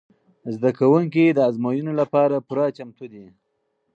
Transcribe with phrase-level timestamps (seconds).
[0.55, 3.25] زده کوونکي د ازموینو لپاره پوره چمتو دي.